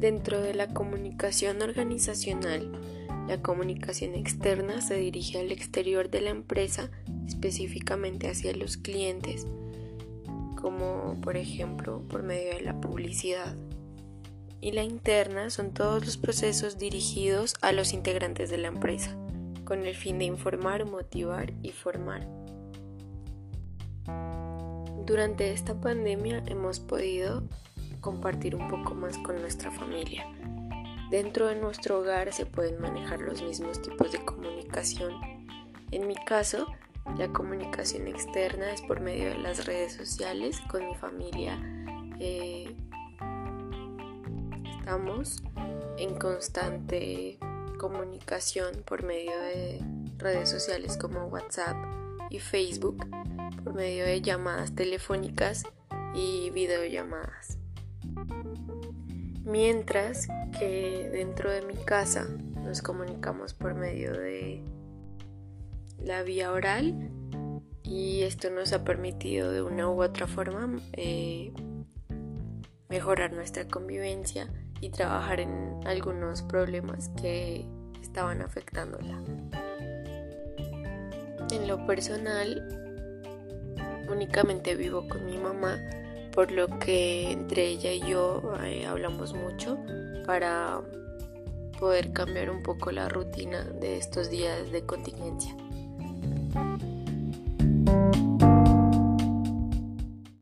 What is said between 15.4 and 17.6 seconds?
son todos los procesos dirigidos